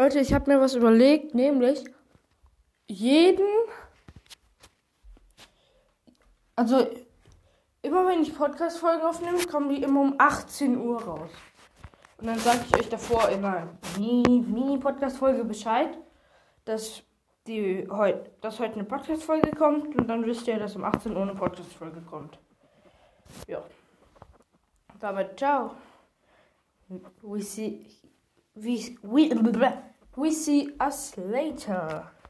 Leute, 0.00 0.20
ich 0.20 0.32
habe 0.32 0.50
mir 0.50 0.58
was 0.58 0.74
überlegt, 0.74 1.34
nämlich 1.34 1.84
jeden. 2.88 3.46
Also, 6.56 6.86
immer 7.82 8.06
wenn 8.06 8.22
ich 8.22 8.34
Podcast-Folgen 8.34 9.02
aufnehme, 9.02 9.44
kommen 9.44 9.68
die 9.68 9.82
immer 9.82 10.00
um 10.00 10.14
18 10.16 10.80
Uhr 10.80 11.02
raus. 11.02 11.30
Und 12.16 12.28
dann 12.28 12.38
sage 12.38 12.60
ich 12.66 12.78
euch 12.78 12.88
davor 12.88 13.28
immer 13.28 13.68
Mini-Podcast-Folge 13.98 15.44
Bescheid, 15.44 15.98
dass, 16.64 17.02
die 17.46 17.86
heut, 17.90 18.30
dass 18.40 18.58
heute 18.58 18.76
eine 18.76 18.84
Podcast-Folge 18.84 19.50
kommt. 19.50 19.94
Und 19.96 20.08
dann 20.08 20.24
wisst 20.24 20.48
ihr, 20.48 20.58
dass 20.58 20.76
um 20.76 20.84
18 20.84 21.14
Uhr 21.14 21.20
eine 21.20 21.34
Podcast-Folge 21.34 22.00
kommt. 22.00 22.38
Ja. 23.46 23.62
Damit 24.98 25.38
ciao. 25.38 25.72
We 27.20 27.42
see 27.42 27.84
we 28.54 28.96
we 29.02 29.89
we 30.20 30.30
see 30.30 30.68
us 30.78 31.16
later. 31.16 32.10